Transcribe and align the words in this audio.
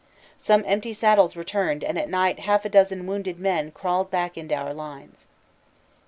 Some 0.39 0.63
empty 0.65 0.93
saddles 0.93 1.35
returned 1.35 1.83
and 1.83 1.95
at 1.95 2.09
night 2.09 2.39
half 2.39 2.65
a 2.65 2.69
dozen 2.69 3.05
wounded 3.05 3.37
men 3.39 3.69
crawled 3.69 4.09
back 4.09 4.35
into 4.35 4.55
our 4.55 4.73
lines. 4.73 5.27